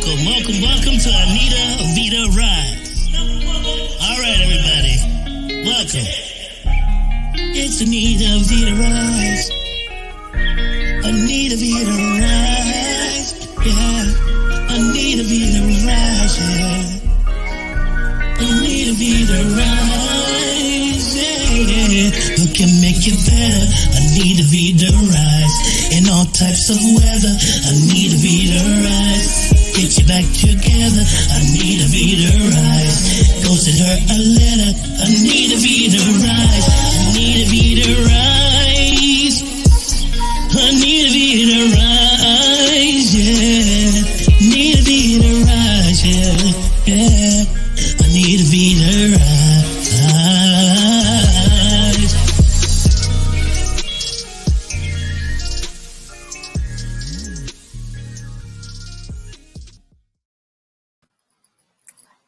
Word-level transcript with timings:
Welcome, 0.00 0.24
welcome, 0.24 0.60
welcome 0.62 0.96
to 0.96 1.10
Anita 1.12 1.76
Vita 1.92 2.24
Rise. 2.32 3.12
All 4.00 4.16
right, 4.16 4.40
everybody, 4.40 4.96
welcome. 5.68 6.08
It's 7.52 7.82
Anita 7.82 8.40
Vita 8.48 8.80
Rise. 8.80 9.50
Anita 11.04 11.56
Vita 11.60 11.92
Rise. 12.16 13.44
Yeah. 13.60 14.72
Anita 14.72 15.22
Vita 15.28 15.60
Rise. 15.68 16.48
Yeah. 16.48 16.80
Anita 18.40 18.96
Vita 18.96 19.36
Rise. 19.52 21.12
Yeah. 21.12 22.08
Who 22.40 22.48
can 22.56 22.72
make 22.80 23.04
you 23.04 23.20
better? 23.28 23.68
Anita 24.00 24.48
Vita 24.48 24.88
Rise. 24.96 25.92
In 25.92 26.08
all 26.08 26.24
types 26.24 26.70
of 26.70 26.80
weather. 26.96 27.36
Anita 27.68 28.16
Vita 28.16 28.64
Rise. 28.80 29.69
Get 29.80 29.96
you 29.96 30.04
back 30.04 30.24
together. 30.34 31.04
Anita 31.40 31.86
Vita 31.88 32.28
Rise. 32.52 33.42
Go 33.42 33.54
send 33.54 33.78
her 33.80 33.96
a 34.12 34.18
letter. 34.18 34.76
Anita 35.06 35.56
Vita 35.56 35.96
Rise. 36.20 36.68
Anita 37.08 37.48
Vita 37.48 38.02
Rise. 38.04 38.29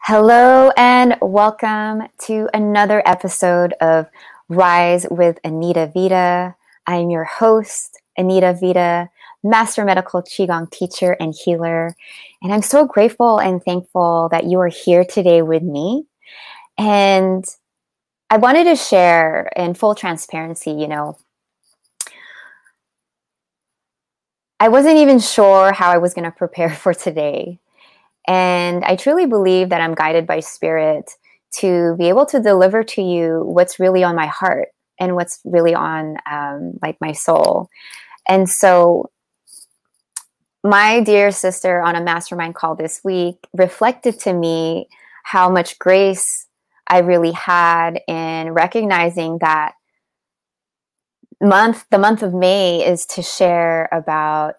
Hello 0.05 0.73
and 0.77 1.17
welcome 1.23 2.09
to 2.23 2.49
another 2.53 3.05
episode 3.07 3.73
of 3.75 4.09
Rise 4.49 5.07
with 5.13 5.39
Anita 5.45 5.93
Vita. 5.95 6.57
I'm 6.89 7.09
your 7.09 7.23
host, 7.23 8.03
Anita 8.17 8.53
Vita, 8.61 9.11
Master 9.45 9.85
Medical 9.85 10.21
Qigong 10.21 10.69
teacher 10.73 11.17
and 11.21 11.33
healer. 11.33 11.95
And 12.43 12.53
I'm 12.53 12.63
so 12.63 12.85
grateful 12.85 13.39
and 13.39 13.63
thankful 13.63 14.29
that 14.33 14.47
you 14.47 14.59
are 14.59 14.67
here 14.67 15.05
today 15.05 15.41
with 15.41 15.63
me. 15.63 16.05
And 16.77 17.45
I 18.29 18.39
wanted 18.39 18.65
to 18.65 18.75
share 18.75 19.53
in 19.55 19.75
full 19.75 19.95
transparency, 19.95 20.73
you 20.73 20.89
know, 20.89 21.17
I 24.59 24.67
wasn't 24.67 24.97
even 24.97 25.21
sure 25.21 25.73
how 25.73 25.93
I 25.93 25.99
was 25.99 26.13
going 26.13 26.25
to 26.25 26.33
prepare 26.33 26.71
for 26.75 26.93
today. 26.93 27.61
And 28.27 28.85
I 28.85 28.97
truly 28.97 29.27
believe 29.27 29.71
that 29.71 29.81
I'm 29.81 29.95
guided 29.95 30.27
by 30.27 30.41
spirit 30.41 31.11
to 31.59 31.97
be 31.99 32.09
able 32.09 32.27
to 32.27 32.41
deliver 32.41 32.83
to 32.83 33.03
you 33.03 33.43
what's 33.45 33.79
really 33.79 34.05
on 34.05 34.17
my 34.17 34.27
heart 34.27 34.69
and 34.99 35.15
what's 35.15 35.41
really 35.45 35.75
on 35.75 36.17
um, 36.31 36.79
like 36.83 36.97
my 37.01 37.13
soul. 37.13 37.69
And 38.29 38.49
so 38.49 39.11
my 40.65 41.01
dear 41.01 41.31
sister 41.33 41.83
on 41.83 41.97
a 41.97 42.03
mastermind 42.03 42.55
call 42.55 42.77
this 42.77 43.01
week 43.03 43.37
reflected 43.53 44.21
to 44.21 44.33
me 44.33 44.89
how 45.25 45.51
much 45.51 45.79
grace 45.79 46.47
I 46.87 46.99
really 46.99 47.33
had 47.33 48.01
in 48.07 48.53
recognizing 48.53 49.39
that 49.41 49.75
month 51.41 51.85
the 51.91 51.99
month 51.99 52.23
of 52.23 52.33
May 52.33 52.87
is 52.87 53.05
to 53.07 53.23
share 53.23 53.89
about 53.91 54.55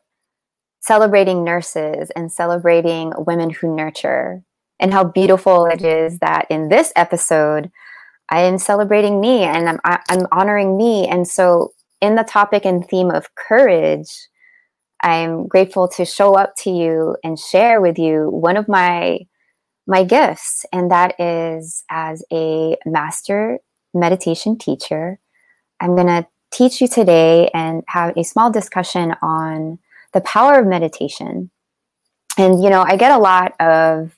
celebrating 0.83 1.45
nurses 1.45 2.11
and 2.13 2.31
celebrating 2.31 3.13
women 3.17 3.49
who 3.49 3.73
nurture 3.73 4.43
and 4.79 4.91
how 4.91 5.03
beautiful 5.03 5.65
it 5.65 5.81
is 5.81 6.19
that 6.19 6.45
in 6.49 6.67
this 6.67 6.91
episode 6.95 7.71
I 8.29 8.41
am 8.41 8.57
celebrating 8.57 9.21
me 9.21 9.43
and 9.43 9.69
I'm 9.69 9.79
I'm 9.83 10.27
honoring 10.31 10.77
me. 10.77 11.07
And 11.07 11.27
so 11.27 11.73
in 12.01 12.15
the 12.15 12.23
topic 12.23 12.65
and 12.65 12.85
theme 12.85 13.11
of 13.11 13.33
courage 13.35 14.09
I'm 15.01 15.47
grateful 15.47 15.87
to 15.89 16.03
show 16.03 16.35
up 16.35 16.53
to 16.59 16.69
you 16.69 17.15
and 17.23 17.39
share 17.39 17.79
with 17.79 17.97
you 17.97 18.29
one 18.29 18.57
of 18.57 18.67
my 18.67 19.19
my 19.87 20.03
gifts 20.03 20.65
and 20.73 20.91
that 20.91 21.15
is 21.17 21.85
as 21.89 22.23
a 22.31 22.75
master 22.85 23.59
meditation 23.93 24.57
teacher 24.57 25.19
I'm 25.79 25.95
going 25.95 26.07
to 26.07 26.27
teach 26.51 26.81
you 26.81 26.87
today 26.87 27.49
and 27.53 27.83
have 27.87 28.17
a 28.17 28.23
small 28.23 28.51
discussion 28.51 29.15
on 29.21 29.79
the 30.13 30.21
power 30.21 30.59
of 30.59 30.67
meditation. 30.67 31.49
And, 32.37 32.63
you 32.63 32.69
know, 32.69 32.81
I 32.81 32.97
get 32.97 33.11
a 33.11 33.19
lot 33.19 33.53
of, 33.59 34.15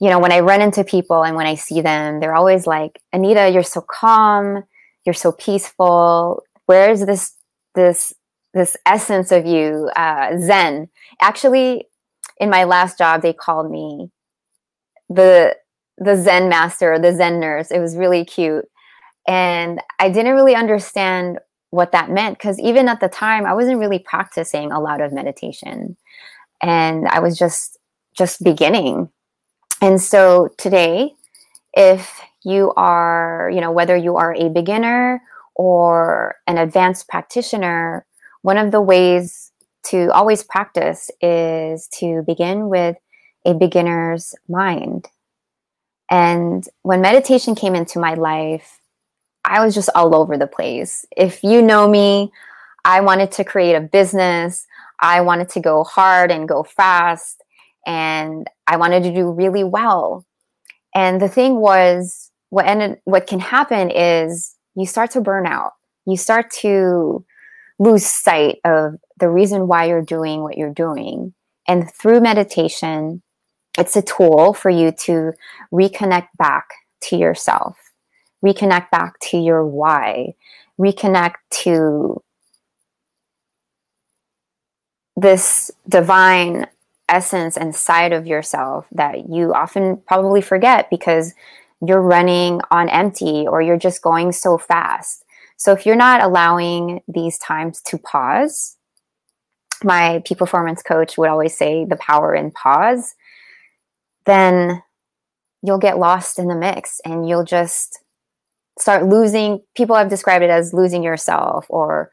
you 0.00 0.10
know, 0.10 0.18
when 0.18 0.32
I 0.32 0.40
run 0.40 0.60
into 0.60 0.82
people 0.84 1.24
and 1.24 1.36
when 1.36 1.46
I 1.46 1.54
see 1.54 1.80
them, 1.80 2.20
they're 2.20 2.34
always 2.34 2.66
like, 2.66 3.00
Anita, 3.12 3.50
you're 3.50 3.62
so 3.62 3.80
calm, 3.80 4.64
you're 5.04 5.14
so 5.14 5.32
peaceful. 5.32 6.42
Where's 6.66 7.06
this, 7.06 7.36
this, 7.74 8.12
this 8.52 8.76
essence 8.86 9.30
of 9.30 9.46
you, 9.46 9.90
uh, 9.96 10.36
Zen? 10.38 10.88
Actually, 11.20 11.86
in 12.38 12.50
my 12.50 12.64
last 12.64 12.98
job, 12.98 13.22
they 13.22 13.32
called 13.32 13.70
me 13.70 14.10
the, 15.08 15.56
the 15.98 16.16
Zen 16.16 16.48
master, 16.48 16.98
the 16.98 17.12
Zen 17.12 17.38
nurse. 17.38 17.70
It 17.70 17.78
was 17.78 17.96
really 17.96 18.24
cute. 18.24 18.64
And 19.26 19.80
I 20.00 20.10
didn't 20.10 20.34
really 20.34 20.54
understand 20.54 21.38
what 21.74 21.92
that 21.92 22.10
meant 22.10 22.38
because 22.38 22.58
even 22.60 22.88
at 22.88 23.00
the 23.00 23.08
time 23.08 23.44
I 23.46 23.52
wasn't 23.52 23.78
really 23.78 23.98
practicing 23.98 24.70
a 24.70 24.80
lot 24.80 25.00
of 25.00 25.12
meditation 25.12 25.96
and 26.62 27.08
I 27.08 27.18
was 27.20 27.36
just 27.36 27.78
just 28.16 28.44
beginning. 28.44 29.08
And 29.80 30.00
so 30.00 30.48
today 30.56 31.14
if 31.74 32.20
you 32.44 32.72
are, 32.76 33.50
you 33.52 33.60
know, 33.60 33.72
whether 33.72 33.96
you 33.96 34.16
are 34.16 34.34
a 34.34 34.48
beginner 34.48 35.20
or 35.56 36.36
an 36.46 36.58
advanced 36.58 37.08
practitioner, 37.08 38.06
one 38.42 38.58
of 38.58 38.70
the 38.70 38.80
ways 38.80 39.50
to 39.84 40.10
always 40.12 40.42
practice 40.42 41.10
is 41.20 41.88
to 41.88 42.22
begin 42.26 42.68
with 42.68 42.96
a 43.44 43.54
beginner's 43.54 44.34
mind. 44.48 45.08
And 46.10 46.66
when 46.82 47.00
meditation 47.00 47.54
came 47.54 47.74
into 47.74 47.98
my 47.98 48.14
life, 48.14 48.78
I 49.44 49.64
was 49.64 49.74
just 49.74 49.90
all 49.94 50.14
over 50.14 50.38
the 50.38 50.46
place. 50.46 51.04
If 51.16 51.44
you 51.44 51.60
know 51.60 51.88
me, 51.88 52.32
I 52.84 53.00
wanted 53.00 53.30
to 53.32 53.44
create 53.44 53.74
a 53.74 53.80
business. 53.80 54.66
I 55.00 55.20
wanted 55.20 55.50
to 55.50 55.60
go 55.60 55.84
hard 55.84 56.30
and 56.30 56.48
go 56.48 56.62
fast. 56.62 57.42
And 57.86 58.48
I 58.66 58.76
wanted 58.76 59.02
to 59.02 59.14
do 59.14 59.30
really 59.30 59.64
well. 59.64 60.24
And 60.94 61.20
the 61.20 61.28
thing 61.28 61.56
was, 61.56 62.30
what 62.48 62.66
ended, 62.66 63.00
what 63.04 63.26
can 63.26 63.40
happen 63.40 63.90
is 63.90 64.54
you 64.74 64.86
start 64.86 65.10
to 65.12 65.20
burn 65.20 65.46
out. 65.46 65.72
You 66.06 66.16
start 66.16 66.50
to 66.60 67.24
lose 67.78 68.06
sight 68.06 68.58
of 68.64 68.94
the 69.18 69.28
reason 69.28 69.66
why 69.66 69.86
you're 69.86 70.02
doing 70.02 70.42
what 70.42 70.56
you're 70.56 70.72
doing. 70.72 71.34
And 71.68 71.90
through 71.92 72.20
meditation, 72.20 73.22
it's 73.76 73.96
a 73.96 74.02
tool 74.02 74.54
for 74.54 74.70
you 74.70 74.92
to 75.04 75.32
reconnect 75.72 76.28
back 76.38 76.66
to 77.02 77.16
yourself 77.16 77.76
reconnect 78.44 78.90
back 78.90 79.18
to 79.20 79.38
your 79.38 79.64
why, 79.64 80.34
reconnect 80.78 81.36
to 81.50 82.22
this 85.16 85.70
divine 85.88 86.66
essence 87.08 87.56
and 87.56 87.74
side 87.74 88.12
of 88.12 88.26
yourself 88.26 88.86
that 88.92 89.28
you 89.28 89.54
often 89.54 89.96
probably 90.06 90.40
forget 90.40 90.90
because 90.90 91.32
you're 91.86 92.00
running 92.00 92.60
on 92.70 92.88
empty 92.88 93.46
or 93.46 93.60
you're 93.62 93.78
just 93.78 94.02
going 94.02 94.32
so 94.32 94.58
fast. 94.58 95.24
So 95.56 95.72
if 95.72 95.86
you're 95.86 95.96
not 95.96 96.22
allowing 96.22 97.02
these 97.06 97.38
times 97.38 97.80
to 97.82 97.98
pause, 97.98 98.76
my 99.82 100.22
peak 100.24 100.38
performance 100.38 100.82
coach 100.82 101.16
would 101.16 101.28
always 101.28 101.56
say 101.56 101.84
the 101.84 101.96
power 101.96 102.34
in 102.34 102.50
pause, 102.50 103.14
then 104.26 104.82
you'll 105.62 105.78
get 105.78 105.98
lost 105.98 106.38
in 106.38 106.48
the 106.48 106.54
mix 106.54 107.00
and 107.04 107.28
you'll 107.28 107.44
just 107.44 108.00
start 108.78 109.06
losing 109.06 109.60
people 109.76 109.96
have 109.96 110.08
described 110.08 110.44
it 110.44 110.50
as 110.50 110.74
losing 110.74 111.02
yourself 111.02 111.66
or 111.68 112.10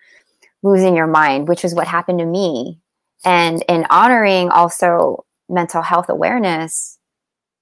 losing 0.64 0.96
your 0.96 1.08
mind 1.08 1.48
which 1.48 1.66
is 1.66 1.74
what 1.74 1.88
happened 1.88 2.20
to 2.20 2.26
me. 2.26 2.80
And 3.24 3.64
in 3.68 3.86
honoring 3.90 4.50
also 4.50 5.26
mental 5.50 5.82
health 5.82 6.10
awareness 6.10 6.98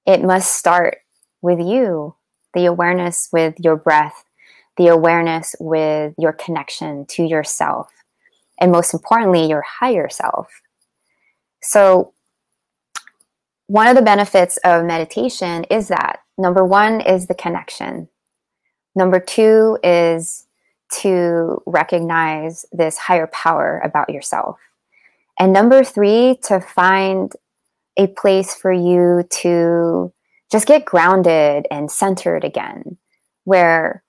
it 0.06 0.24
must 0.24 0.56
start 0.56 0.98
with 1.42 1.60
you. 1.60 2.16
The 2.54 2.66
awareness 2.66 3.30
with 3.31 3.56
your 3.60 3.75
breath 3.75 4.25
the 4.80 4.88
awareness 4.88 5.56
with 5.60 6.13
your 6.18 6.31
connection 6.31 7.06
to 7.06 7.24
yourself 7.24 7.92
and 8.60 8.72
most 8.72 8.94
importantly 8.94 9.46
your 9.46 9.62
higher 9.62 10.10
self. 10.10 10.48
So 11.62 12.13
one 13.68 13.88
of 13.88 13.96
the 13.96 14.01
benefits 14.01 14.57
of 14.63 14.86
meditation 14.86 15.66
is 15.66 15.90
that 15.90 16.22
number 16.38 16.66
one 16.66 17.01
is 17.01 17.28
the 17.28 17.36
connection 17.36 18.07
Number 19.00 19.22
two 19.22 19.78
is 19.81 20.46
to 21.00 21.63
recognize 21.66 22.66
this 22.74 22.98
higher 22.98 23.28
power 23.28 23.80
about 23.81 24.10
yourself. 24.10 24.60
And 25.40 25.54
number 25.54 25.86
three, 25.86 26.38
to 26.44 26.60
find 26.60 27.31
a 27.96 28.07
place 28.07 28.54
for 28.54 28.74
you 28.74 29.24
to 29.30 30.12
just 30.51 30.68
get 30.68 30.84
grounded 30.84 31.66
and 31.72 31.90
centered 31.90 32.44
again, 32.44 32.98
where, 33.46 34.04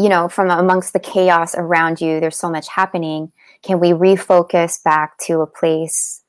you 0.00 0.08
know, 0.08 0.28
from 0.28 0.50
amongst 0.50 0.94
the 0.94 0.98
chaos 0.98 1.54
around 1.54 2.00
you, 2.00 2.18
there's 2.18 2.36
so 2.36 2.50
much 2.50 2.66
happening. 2.66 3.30
Can 3.62 3.78
we 3.78 3.90
refocus 3.90 4.82
back 4.82 5.16
to 5.26 5.42
a 5.42 5.46
place 5.46 6.24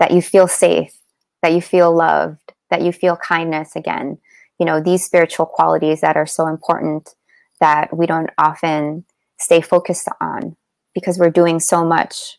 that 0.00 0.10
you 0.10 0.20
feel 0.20 0.48
safe, 0.48 0.96
that 1.42 1.52
you 1.52 1.60
feel 1.60 1.94
loved, 1.94 2.54
that 2.70 2.82
you 2.82 2.90
feel 2.90 3.16
kindness 3.16 3.76
again? 3.76 4.18
You 4.58 4.66
know, 4.66 4.80
these 4.80 5.04
spiritual 5.04 5.46
qualities 5.46 6.00
that 6.00 6.16
are 6.16 6.26
so 6.26 6.46
important 6.46 7.14
that 7.60 7.96
we 7.96 8.06
don't 8.06 8.30
often 8.38 9.04
stay 9.38 9.60
focused 9.60 10.08
on 10.20 10.56
because 10.94 11.18
we're 11.18 11.30
doing 11.30 11.60
so 11.60 11.84
much 11.84 12.38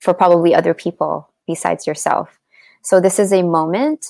for 0.00 0.14
probably 0.14 0.54
other 0.54 0.74
people 0.74 1.32
besides 1.46 1.86
yourself. 1.86 2.38
So, 2.82 3.00
this 3.00 3.18
is 3.18 3.32
a 3.32 3.42
moment 3.42 4.06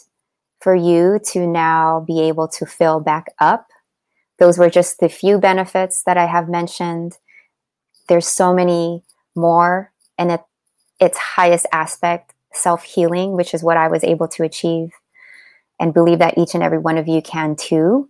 for 0.61 0.75
you 0.75 1.19
to 1.33 1.47
now 1.47 2.05
be 2.07 2.21
able 2.21 2.49
to 2.49 2.65
fill 2.65 3.01
back 3.01 3.27
up. 3.39 3.67
Those 4.39 4.59
were 4.59 4.71
just 4.71 5.01
the 5.01 5.09
few 5.09 5.39
benefits 5.39 6.03
that 6.05 6.17
I 6.17 6.27
have 6.27 6.49
mentioned. 6.49 7.19
There's 8.09 8.27
so 8.27 8.55
many 8.55 9.03
more, 9.35 9.93
and 10.17 10.33
at 10.33 10.45
its 11.01 11.19
highest 11.19 11.67
aspect, 11.73 12.35
self 12.53 12.85
healing, 12.85 13.33
which 13.33 13.55
is 13.55 13.63
what 13.63 13.77
I 13.77 13.89
was 13.89 14.05
able 14.05 14.29
to 14.29 14.45
achieve, 14.45 14.91
and 15.83 15.93
believe 15.93 16.21
that 16.21 16.39
each 16.39 16.55
and 16.55 16.63
every 16.63 16.79
one 16.79 16.97
of 16.97 17.09
you 17.09 17.21
can 17.21 17.57
too, 17.57 18.09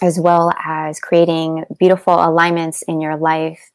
as 0.00 0.20
well 0.20 0.52
as 0.64 1.00
creating 1.00 1.64
beautiful 1.80 2.14
alignments 2.14 2.82
in 2.82 3.00
your 3.00 3.16
life 3.16 3.72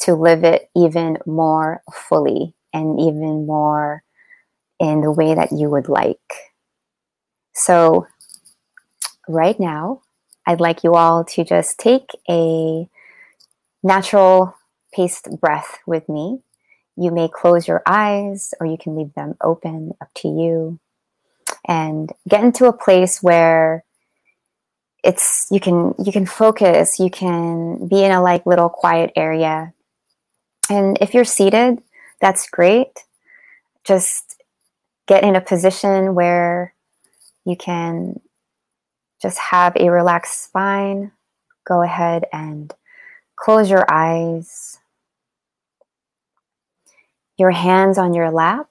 to 0.00 0.14
live 0.14 0.44
it 0.44 0.68
even 0.76 1.16
more 1.24 1.82
fully 1.90 2.54
and 2.74 3.00
even 3.00 3.46
more 3.46 4.02
in 4.78 5.00
the 5.00 5.10
way 5.10 5.34
that 5.34 5.52
you 5.52 5.70
would 5.70 5.88
like. 5.88 6.18
So, 7.54 8.06
right 9.26 9.58
now, 9.58 10.02
I'd 10.46 10.60
like 10.60 10.84
you 10.84 10.94
all 10.94 11.24
to 11.24 11.44
just 11.44 11.78
take 11.78 12.10
a 12.28 12.86
natural 13.82 14.54
paced 14.92 15.28
breath 15.40 15.78
with 15.86 16.06
me. 16.10 16.40
You 16.94 17.10
may 17.10 17.28
close 17.28 17.66
your 17.66 17.82
eyes 17.86 18.52
or 18.60 18.66
you 18.66 18.76
can 18.78 18.96
leave 18.96 19.14
them 19.14 19.36
open, 19.42 19.92
up 20.02 20.08
to 20.16 20.28
you. 20.28 20.78
And 21.66 22.10
get 22.28 22.42
into 22.42 22.66
a 22.66 22.72
place 22.72 23.22
where 23.22 23.84
it's 25.02 25.46
you 25.50 25.60
can 25.60 25.94
you 25.98 26.12
can 26.12 26.26
focus, 26.26 26.98
you 26.98 27.10
can 27.10 27.86
be 27.88 28.04
in 28.04 28.12
a 28.12 28.22
like 28.22 28.46
little 28.46 28.68
quiet 28.68 29.12
area. 29.16 29.72
And 30.68 30.98
if 31.00 31.14
you're 31.14 31.24
seated, 31.24 31.82
that's 32.20 32.48
great. 32.48 33.04
Just 33.84 34.36
get 35.06 35.24
in 35.24 35.36
a 35.36 35.40
position 35.40 36.14
where 36.14 36.74
you 37.44 37.56
can 37.56 38.20
just 39.20 39.38
have 39.38 39.76
a 39.76 39.90
relaxed 39.90 40.44
spine. 40.44 41.12
Go 41.66 41.82
ahead 41.82 42.24
and 42.32 42.72
close 43.36 43.70
your 43.70 43.84
eyes. 43.90 44.78
Your 47.36 47.50
hands 47.50 47.96
on 47.96 48.12
your 48.12 48.30
lap 48.30 48.68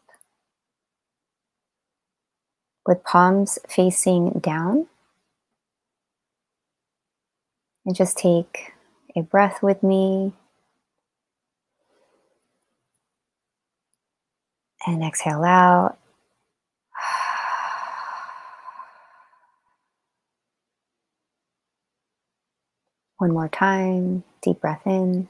with 2.89 3.03
palms 3.03 3.59
facing 3.67 4.31
down. 4.39 4.87
And 7.85 7.95
just 7.95 8.17
take 8.17 8.73
a 9.15 9.21
breath 9.21 9.61
with 9.61 9.83
me. 9.83 10.33
And 14.87 15.03
exhale 15.03 15.43
out. 15.43 15.99
One 23.19 23.33
more 23.33 23.49
time, 23.49 24.23
deep 24.41 24.61
breath 24.61 24.81
in. 24.87 25.27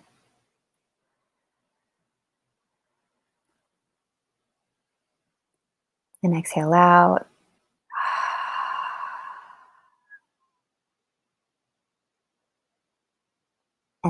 And 6.24 6.38
exhale 6.38 6.74
out. 6.74 7.28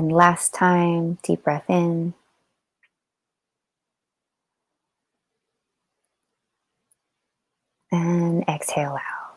And 0.00 0.10
last 0.10 0.54
time, 0.54 1.18
deep 1.22 1.44
breath 1.44 1.68
in. 1.68 2.14
And 7.92 8.42
exhale 8.48 8.96
out. 8.96 9.36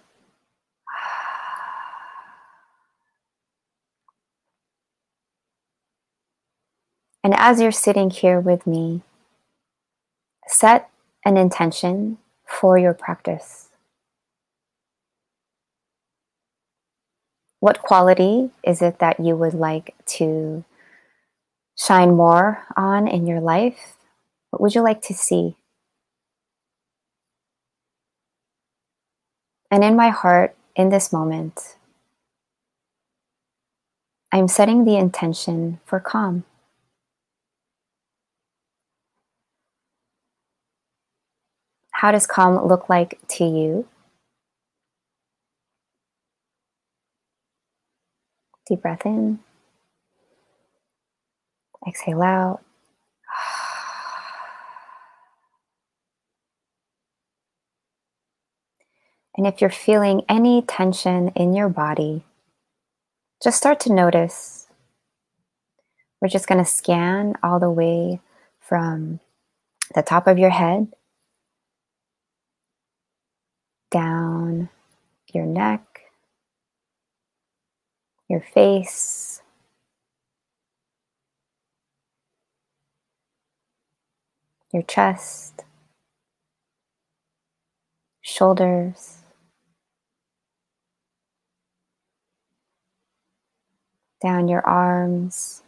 And 7.25 7.33
as 7.35 7.59
you're 7.59 7.73
sitting 7.73 8.09
here 8.09 8.39
with 8.39 8.65
me, 8.65 9.01
set 10.47 10.89
an 11.25 11.35
intention 11.35 12.19
for 12.45 12.77
your 12.77 12.93
practice. 12.93 13.67
What 17.63 17.81
quality 17.81 18.49
is 18.61 18.81
it 18.81 18.99
that 18.99 19.21
you 19.21 19.37
would 19.37 19.53
like 19.53 19.95
to 20.17 20.65
shine 21.79 22.13
more 22.13 22.65
on 22.75 23.07
in 23.07 23.25
your 23.25 23.39
life? 23.39 23.95
What 24.49 24.61
would 24.61 24.75
you 24.75 24.81
like 24.81 25.01
to 25.03 25.13
see? 25.13 25.55
And 29.71 29.81
in 29.81 29.95
my 29.95 30.09
heart, 30.09 30.57
in 30.75 30.89
this 30.89 31.13
moment, 31.13 31.77
I'm 34.33 34.49
setting 34.49 34.83
the 34.83 34.97
intention 34.97 35.79
for 35.85 36.01
calm. 36.01 36.43
How 41.91 42.11
does 42.11 42.27
calm 42.27 42.67
look 42.67 42.89
like 42.89 43.21
to 43.37 43.45
you? 43.45 43.87
Deep 48.67 48.81
breath 48.81 49.05
in. 49.05 49.39
Exhale 51.87 52.21
out. 52.21 52.61
And 59.35 59.47
if 59.47 59.61
you're 59.61 59.69
feeling 59.69 60.21
any 60.29 60.61
tension 60.61 61.29
in 61.29 61.53
your 61.53 61.67
body, 61.67 62.23
just 63.43 63.57
start 63.57 63.79
to 63.81 63.93
notice. 63.93 64.67
We're 66.21 66.27
just 66.29 66.47
going 66.47 66.63
to 66.63 66.69
scan 66.69 67.33
all 67.43 67.59
the 67.59 67.71
way 67.71 68.21
from 68.59 69.19
the 69.95 70.03
top 70.03 70.27
of 70.27 70.37
your 70.37 70.51
head 70.51 70.87
down 73.91 74.69
your 75.33 75.45
neck, 75.45 76.02
your 78.33 78.41
face, 78.41 79.41
your 84.73 84.83
chest, 84.83 85.63
shoulders, 88.21 89.19
down 94.21 94.47
your 94.47 94.65
arms, 94.65 95.63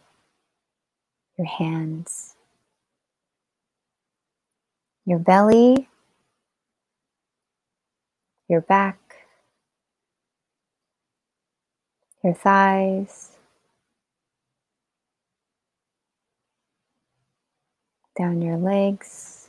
your 1.38 1.46
hands, 1.48 2.34
your 5.06 5.18
belly. 5.18 5.88
Your 8.48 8.60
back, 8.60 9.05
your 12.26 12.34
thighs, 12.34 13.30
down 18.18 18.42
your 18.42 18.56
legs, 18.56 19.48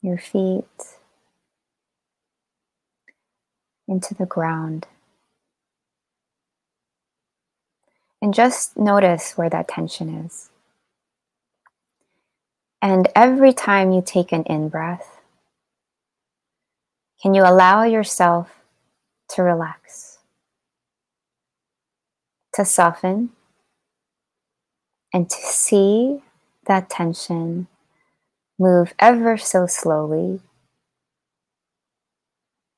your 0.00 0.16
feet, 0.18 0.64
into 3.88 4.14
the 4.14 4.26
ground. 4.26 4.86
And 8.22 8.32
just 8.32 8.76
notice 8.76 9.32
where 9.36 9.50
that 9.50 9.68
tension 9.68 10.24
is. 10.24 10.50
And 12.80 13.08
every 13.16 13.52
time 13.52 13.90
you 13.90 14.02
take 14.06 14.30
an 14.30 14.44
in 14.44 14.68
breath, 14.68 15.20
can 17.20 17.34
you 17.34 17.42
allow 17.42 17.82
yourself 17.82 18.58
to 19.30 19.42
relax, 19.42 20.07
to 22.58 22.64
soften, 22.64 23.30
and 25.14 25.30
to 25.30 25.36
see 25.36 26.20
that 26.66 26.90
tension 26.90 27.68
move 28.58 28.92
ever 28.98 29.36
so 29.38 29.64
slowly 29.64 30.40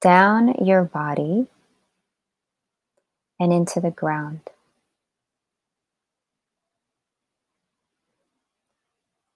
down 0.03 0.55
your 0.63 0.85
body 0.85 1.47
and 3.41 3.55
into 3.55 3.81
the 3.81 3.91
ground. 3.91 4.41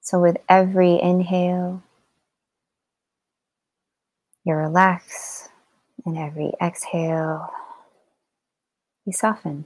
So, 0.03 0.21
with 0.21 0.37
every 0.47 1.01
inhale, 1.01 1.83
you 4.45 4.53
relax, 4.53 5.49
and 6.05 6.19
every 6.19 6.53
exhale, 6.61 7.49
you 9.07 9.13
soften. 9.15 9.65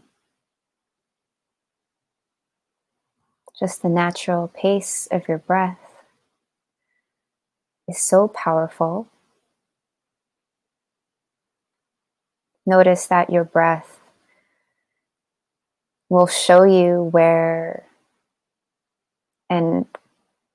Just 3.59 3.83
the 3.83 3.89
natural 3.89 4.49
pace 4.49 5.09
of 5.11 5.27
your 5.27 5.39
breath 5.39 5.79
is 7.89 7.99
so 7.99 8.29
powerful. 8.29 9.09
Notice 12.65 13.07
that 13.07 13.31
your 13.31 13.45
breath 13.45 13.99
will 16.09 16.29
show 16.29 16.63
you 16.63 17.03
where 17.11 17.85
and 19.51 19.87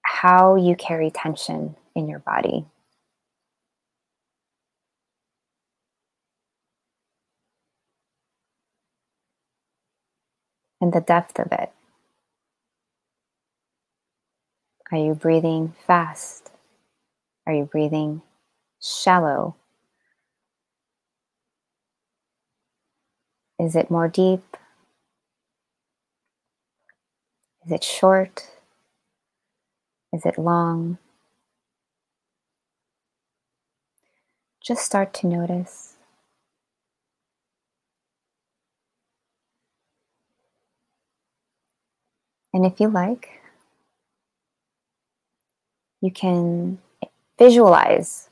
how 0.03 0.55
you 0.55 0.75
carry 0.75 1.11
tension 1.11 1.75
in 1.95 2.07
your 2.07 2.19
body. 2.19 2.65
And 10.79 10.93
the 10.93 11.01
depth 11.01 11.39
of 11.39 11.51
it. 11.51 11.71
Are 14.93 14.99
you 14.99 15.15
breathing 15.15 15.73
fast? 15.87 16.51
Are 17.47 17.53
you 17.53 17.65
breathing 17.65 18.21
shallow? 18.79 19.55
Is 23.59 23.75
it 23.75 23.89
more 23.89 24.07
deep? 24.07 24.55
Is 27.65 27.71
it 27.71 27.83
short? 27.83 28.51
Is 30.13 30.27
it 30.27 30.37
long? 30.37 30.99
Just 34.63 34.85
start 34.85 35.11
to 35.15 35.27
notice. 35.27 35.95
And 42.53 42.63
if 42.63 42.79
you 42.79 42.89
like, 42.89 43.42
you 46.03 46.11
can 46.11 46.77
visualize 47.39 48.27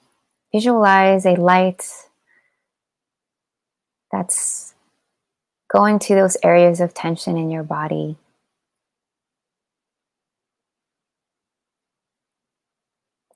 visualize 0.51 1.25
a 1.25 1.35
light 1.35 1.87
that's 4.11 4.73
going 5.71 5.97
to 5.97 6.13
those 6.13 6.35
areas 6.43 6.81
of 6.81 6.93
tension 6.93 7.37
in 7.37 7.49
your 7.49 7.63
body. 7.63 8.17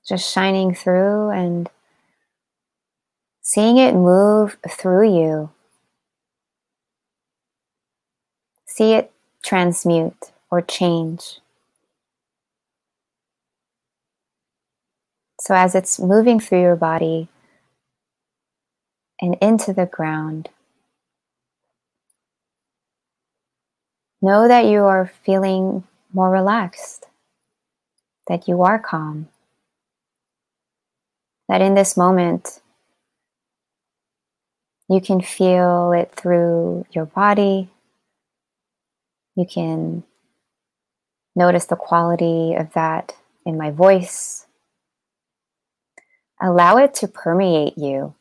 Just 0.06 0.30
shining 0.30 0.74
through 0.74 1.30
and 1.30 1.70
seeing 3.40 3.78
it 3.78 3.94
move 3.94 4.58
through 4.68 5.16
you. 5.18 5.50
See 8.66 8.92
it 8.92 9.10
transmute 9.42 10.30
or 10.50 10.60
change 10.60 11.40
So, 15.46 15.54
as 15.54 15.76
it's 15.76 16.00
moving 16.00 16.40
through 16.40 16.62
your 16.62 16.74
body 16.74 17.28
and 19.20 19.36
into 19.40 19.72
the 19.72 19.86
ground, 19.86 20.48
know 24.20 24.48
that 24.48 24.64
you 24.64 24.80
are 24.80 25.12
feeling 25.22 25.84
more 26.12 26.32
relaxed, 26.32 27.06
that 28.26 28.48
you 28.48 28.62
are 28.62 28.80
calm, 28.80 29.28
that 31.48 31.62
in 31.62 31.74
this 31.74 31.96
moment, 31.96 32.60
you 34.88 35.00
can 35.00 35.20
feel 35.20 35.92
it 35.92 36.10
through 36.10 36.86
your 36.90 37.06
body. 37.06 37.68
You 39.36 39.46
can 39.46 40.02
notice 41.36 41.66
the 41.66 41.76
quality 41.76 42.56
of 42.56 42.72
that 42.72 43.14
in 43.44 43.56
my 43.56 43.70
voice 43.70 44.45
allow 46.40 46.76
it 46.78 46.94
to 46.94 47.08
permeate 47.08 47.76
you. 47.78 48.14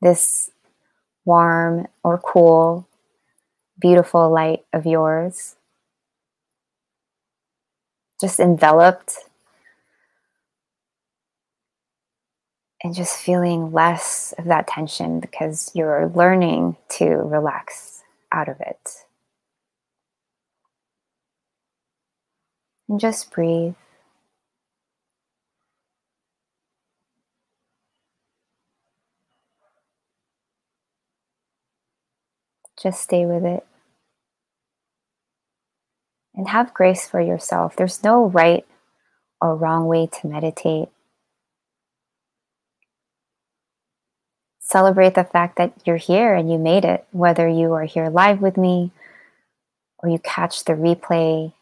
This 0.00 0.50
warm 1.24 1.86
or 2.02 2.18
cool, 2.18 2.86
beautiful 3.78 4.30
light 4.30 4.64
of 4.72 4.86
yours, 4.86 5.56
just 8.20 8.38
enveloped 8.38 9.18
and 12.82 12.94
just 12.94 13.18
feeling 13.18 13.72
less 13.72 14.34
of 14.36 14.44
that 14.44 14.68
tension 14.68 15.18
because 15.18 15.70
you're 15.74 16.12
learning 16.14 16.76
to 16.90 17.06
relax 17.06 18.02
out 18.30 18.48
of 18.48 18.60
it. 18.60 19.06
And 22.88 23.00
just 23.00 23.30
breathe. 23.30 23.74
Just 32.84 33.00
stay 33.00 33.24
with 33.24 33.46
it. 33.46 33.66
And 36.34 36.48
have 36.48 36.74
grace 36.74 37.08
for 37.08 37.18
yourself. 37.18 37.74
There's 37.74 38.04
no 38.04 38.26
right 38.26 38.66
or 39.40 39.56
wrong 39.56 39.86
way 39.86 40.06
to 40.06 40.26
meditate. 40.26 40.90
Celebrate 44.60 45.14
the 45.14 45.24
fact 45.24 45.56
that 45.56 45.72
you're 45.86 45.96
here 45.96 46.34
and 46.34 46.52
you 46.52 46.58
made 46.58 46.84
it, 46.84 47.06
whether 47.10 47.48
you 47.48 47.72
are 47.72 47.84
here 47.84 48.10
live 48.10 48.42
with 48.42 48.58
me 48.58 48.90
or 49.98 50.10
you 50.10 50.18
catch 50.18 50.64
the 50.64 50.74
replay. 50.74 51.54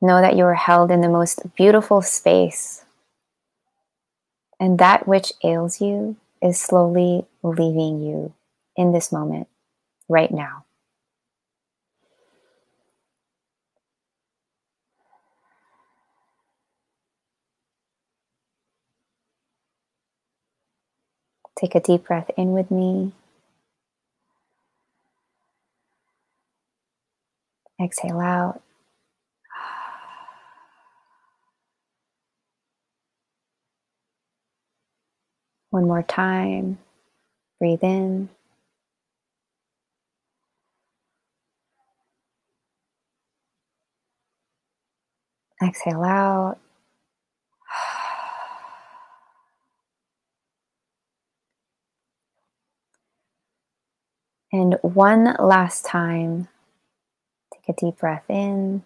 Know 0.00 0.20
that 0.20 0.36
you 0.36 0.44
are 0.44 0.54
held 0.54 0.92
in 0.92 1.00
the 1.00 1.08
most 1.08 1.56
beautiful 1.56 2.02
space, 2.02 2.84
and 4.60 4.78
that 4.78 5.08
which 5.08 5.32
ails 5.42 5.80
you 5.80 6.16
is 6.42 6.60
slowly 6.60 7.26
leaving 7.42 8.00
you 8.00 8.34
in 8.76 8.92
this 8.92 9.12
moment, 9.12 9.48
right 10.08 10.30
now. 10.30 10.64
Take 21.58 21.74
a 21.74 21.80
deep 21.80 22.06
breath 22.06 22.30
in 22.36 22.52
with 22.52 22.70
me. 22.70 23.12
Exhale 27.82 28.20
out. 28.20 28.62
One 35.70 35.86
more 35.86 36.02
time. 36.02 36.78
Breathe 37.60 37.82
in. 37.84 38.30
Exhale 45.62 46.02
out. 46.02 46.58
And 54.52 54.78
one 54.82 55.36
last 55.38 55.84
time, 55.84 56.48
take 57.54 57.68
a 57.68 57.80
deep 57.80 57.98
breath 57.98 58.24
in. 58.28 58.82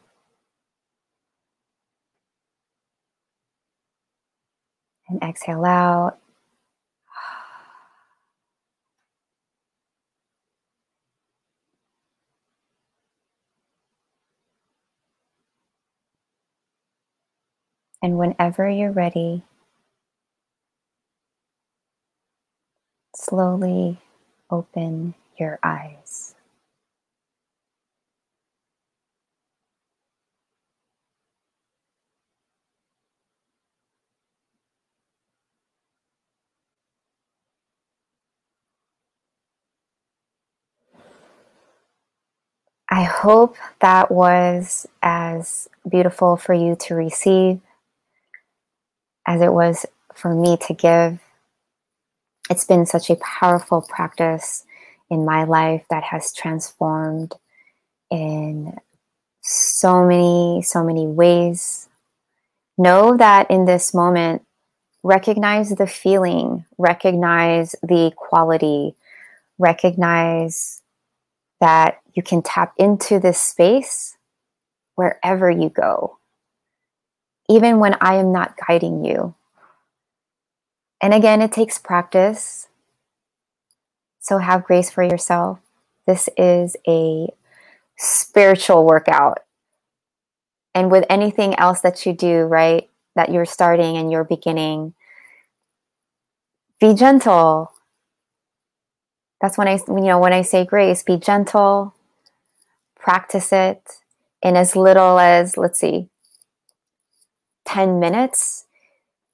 And 5.09 5.23
exhale 5.23 5.65
out. 5.65 6.19
And 18.05 18.19
whenever 18.19 18.69
you're 18.69 18.93
ready, 18.93 19.45
slowly 23.17 23.99
open 24.51 25.15
your 25.39 25.59
eyes. 25.65 26.35
I 42.91 43.05
hope 43.05 43.57
that 43.81 44.11
was 44.11 44.87
as 45.03 45.69
beautiful 45.89 46.37
for 46.37 46.55
you 46.55 46.77
to 46.81 46.95
receive 46.95 47.61
as 49.27 49.41
it 49.41 49.53
was 49.53 49.87
for 50.15 50.35
me 50.35 50.57
to 50.67 50.75
give. 50.75 51.19
It's 52.51 52.65
been 52.65 52.87
such 52.87 53.11
a 53.11 53.17
powerful 53.17 53.83
practice 53.83 54.65
in 55.11 55.25
my 55.25 55.45
life 55.45 55.85
that 55.91 56.05
has 56.05 56.33
transformed 56.33 57.35
in 58.11 58.77
so 59.43 60.07
many, 60.07 60.63
so 60.63 60.85
many 60.85 61.07
ways. 61.07 61.89
Know 62.77 63.17
that 63.17 63.51
in 63.51 63.65
this 63.67 63.95
moment, 63.95 64.43
recognize 65.03 65.71
the 65.71 65.87
feeling, 65.87 66.65
recognize 66.79 67.75
the 67.83 68.13
quality, 68.17 68.97
recognize 69.59 70.83
that 71.61 72.01
you 72.15 72.23
can 72.23 72.43
tap 72.43 72.75
into 72.79 73.21
this 73.21 73.41
space 73.41 74.17
wherever 74.97 75.51
you 75.51 75.69
go, 75.69 76.19
even 77.49 77.79
when 77.79 77.95
I 78.01 78.15
am 78.15 78.33
not 78.33 78.57
guiding 78.67 79.05
you. 79.05 79.35
And 81.01 81.13
again, 81.13 81.43
it 81.43 81.53
takes 81.53 81.79
practice. 81.79 82.69
So 84.21 84.39
have 84.39 84.65
grace 84.65 84.91
for 84.91 85.03
yourself. 85.03 85.59
This 86.07 86.29
is 86.37 86.77
a 86.89 87.29
spiritual 87.97 88.85
workout. 88.85 89.41
And 90.75 90.91
with 90.91 91.05
anything 91.09 91.55
else 91.57 91.81
that 91.83 92.05
you 92.05 92.13
do, 92.13 92.45
right, 92.45 92.89
that 93.15 93.31
you're 93.31 93.45
starting 93.45 93.97
and 93.97 94.11
you're 94.11 94.25
beginning, 94.25 94.95
be 96.81 96.95
gentle. 96.95 97.73
That's 99.41 99.57
when 99.59 99.69
I, 99.69 99.79
you 99.89 100.01
know, 100.01 100.19
when 100.19 100.33
I 100.33 100.43
say 100.43 100.65
grace, 100.65 101.03
be 101.03 101.17
gentle, 101.17 101.95
practice 102.99 103.53
it 103.53 103.83
in 104.43 104.57
as 104.57 104.75
little 104.75 105.19
as, 105.19 105.57
let's 105.57 105.79
see, 105.79 106.09
10 107.67 107.99
minutes. 107.99 108.65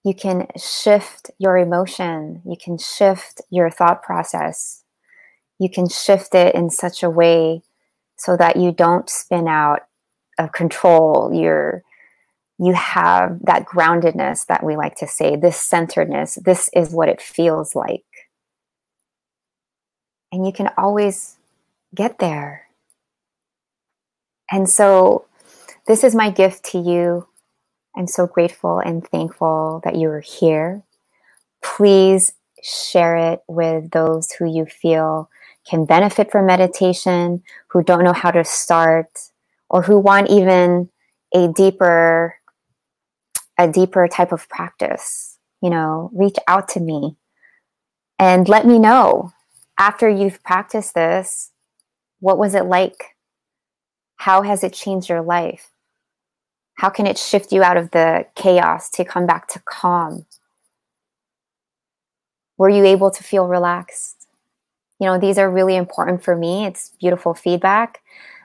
You 0.05 0.15
can 0.15 0.47
shift 0.57 1.31
your 1.39 1.59
emotion, 1.59 2.43
you 2.47 2.57
can 2.63 2.79
shift 2.79 3.43
your 3.51 3.71
thought 3.71 4.03
process, 4.03 4.83
you 5.59 5.69
can 5.69 5.89
shift 5.89 6.35
it 6.35 6.55
in 6.55 6.71
such 6.71 7.03
a 7.03 7.11
way 7.11 7.63
so 8.17 8.37
that 8.37 8.57
you 8.57 8.73
don't 8.73 9.11
spin 9.11 9.47
out 9.47 9.81
of 10.39 10.53
control. 10.53 11.33
You're 11.35 11.83
you 12.63 12.75
have 12.75 13.39
that 13.45 13.65
groundedness 13.65 14.45
that 14.47 14.63
we 14.63 14.77
like 14.77 14.95
to 14.97 15.09
say, 15.09 15.35
this 15.35 15.57
centeredness. 15.59 16.35
This 16.45 16.69
is 16.75 16.91
what 16.91 17.09
it 17.09 17.21
feels 17.21 17.75
like. 17.75 18.05
And 20.31 20.47
you 20.47 20.53
can 20.53 20.69
always 20.77 21.39
get 21.95 22.19
there. 22.19 22.67
And 24.51 24.69
so, 24.69 25.25
this 25.87 26.05
is 26.05 26.15
my 26.15 26.31
gift 26.31 26.65
to 26.67 26.79
you. 26.79 27.27
I'm 27.97 28.07
so 28.07 28.27
grateful 28.27 28.79
and 28.79 29.07
thankful 29.07 29.81
that 29.85 29.97
you 29.97 30.09
are 30.11 30.21
here. 30.21 30.83
Please 31.63 32.33
share 32.63 33.17
it 33.17 33.41
with 33.49 33.91
those 33.91 34.33
who 34.33 34.47
you 34.47 34.67
feel 34.67 35.29
can 35.69 35.85
benefit 35.85 36.31
from 36.33 36.47
meditation, 36.47 37.43
who 37.69 37.83
don't 37.83 38.05
know 38.05 38.13
how 38.13 38.31
to 38.31 38.45
start, 38.45 39.19
or 39.69 39.83
who 39.83 39.99
want 39.99 40.31
even 40.31 40.89
a 41.35 41.49
deeper 41.49 42.35
a 43.59 43.71
deeper 43.71 44.09
type 44.09 44.33
of 44.33 44.49
practice, 44.49 45.39
you 45.61 45.69
know, 45.69 46.11
reach 46.15 46.37
out 46.49 46.67
to 46.67 46.81
me 46.81 47.15
and 48.19 48.49
let 48.49 48.67
me 48.67 48.79
know 48.79 49.33
after 49.79 50.09
you've 50.09 50.43
practiced 50.43 50.95
this, 50.95 51.51
what 52.21 52.39
was 52.39 52.55
it 52.55 52.65
like? 52.65 53.17
How 54.17 54.43
has 54.43 54.65
it 54.65 54.73
changed 54.73 55.11
your 55.11 55.23
life? 55.23 55.70
How 56.81 56.89
can 56.89 57.07
it 57.07 57.19
shift 57.19 57.53
you 57.53 57.63
out 57.63 57.77
of 57.77 57.91
the 57.91 58.25
chaos 58.35 58.89
to 58.93 59.05
come 59.05 59.27
back 59.27 59.49
to 59.49 59.61
calm? 59.67 60.25
Were 62.57 62.71
you 62.71 62.87
able 62.87 63.11
to 63.11 63.23
feel 63.23 63.47
relaxed? 63.47 64.27
You 64.99 65.07
know, 65.07 65.19
these 65.19 65.37
are 65.37 65.51
really 65.51 65.77
important 65.77 66.25
for 66.25 66.35
me. 66.35 66.65
It's 66.65 66.93
beautiful 66.99 67.35
feedback, 67.35 68.01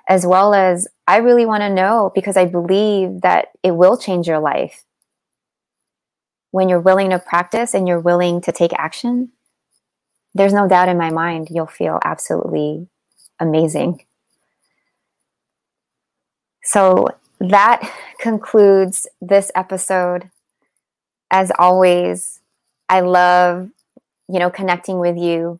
as 0.10 0.26
well 0.26 0.54
as 0.54 0.86
I 1.08 1.17
really 1.17 1.45
want 1.45 1.62
to 1.62 1.74
know 1.74 2.12
because 2.13 2.36
I 2.36 2.43
believe 2.43 3.21
that 3.21 3.52
it 3.63 3.71
will 3.71 3.98
change 3.98 4.28
your 4.28 4.39
life 4.39 4.84
when 6.52 6.67
you're 6.67 6.82
willing 6.82 7.12
to 7.12 7.19
practice 7.19 7.74
and 7.74 7.88
you're 7.88 8.02
willing 8.02 8.41
to 8.41 8.52
take 8.52 8.74
action, 8.74 9.32
there's 10.34 10.52
no 10.52 10.67
doubt 10.67 10.89
in 10.89 10.98
my 10.98 11.10
mind 11.10 11.48
you'll 11.50 11.67
feel 11.67 12.00
absolutely 12.04 12.86
amazing. 13.39 14.06
So 16.63 17.08
that 17.49 17.91
concludes 18.19 19.08
this 19.21 19.51
episode. 19.55 20.29
As 21.31 21.51
always, 21.58 22.41
I 22.88 23.01
love, 23.01 23.69
you 24.29 24.39
know, 24.39 24.49
connecting 24.49 24.99
with 24.99 25.17
you. 25.17 25.60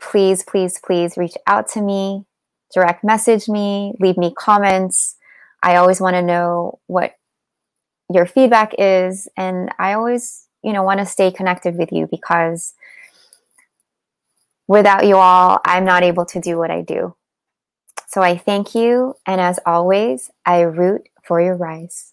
Please, 0.00 0.42
please, 0.42 0.78
please 0.84 1.16
reach 1.16 1.34
out 1.46 1.68
to 1.68 1.80
me, 1.80 2.24
direct 2.72 3.04
message 3.04 3.48
me, 3.48 3.94
leave 4.00 4.16
me 4.16 4.34
comments. 4.36 5.16
I 5.62 5.76
always 5.76 6.00
want 6.00 6.14
to 6.14 6.22
know 6.22 6.80
what 6.86 7.14
your 8.12 8.26
feedback 8.26 8.74
is. 8.78 9.28
And 9.36 9.70
I 9.78 9.94
always, 9.94 10.48
you 10.62 10.72
know, 10.72 10.82
want 10.82 11.00
to 11.00 11.06
stay 11.06 11.30
connected 11.30 11.76
with 11.76 11.92
you 11.92 12.08
because 12.10 12.74
without 14.68 15.06
you 15.06 15.16
all, 15.16 15.58
I'm 15.64 15.84
not 15.84 16.02
able 16.02 16.26
to 16.26 16.40
do 16.40 16.58
what 16.58 16.70
I 16.70 16.82
do. 16.82 17.14
So 18.12 18.20
I 18.20 18.36
thank 18.36 18.74
you. 18.74 19.14
And 19.24 19.40
as 19.40 19.58
always, 19.64 20.30
I 20.44 20.60
root 20.60 21.08
for 21.24 21.40
your 21.40 21.56
rise. 21.56 22.12